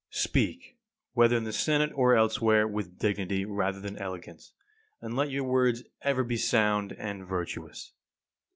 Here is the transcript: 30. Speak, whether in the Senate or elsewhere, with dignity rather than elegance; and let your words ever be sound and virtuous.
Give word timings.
30. 0.11 0.19
Speak, 0.19 0.79
whether 1.13 1.37
in 1.37 1.43
the 1.43 1.53
Senate 1.53 1.91
or 1.93 2.15
elsewhere, 2.15 2.67
with 2.67 2.97
dignity 2.97 3.45
rather 3.45 3.79
than 3.79 3.99
elegance; 3.99 4.51
and 4.99 5.15
let 5.15 5.29
your 5.29 5.43
words 5.43 5.83
ever 6.01 6.23
be 6.23 6.37
sound 6.37 6.91
and 6.93 7.27
virtuous. 7.27 7.93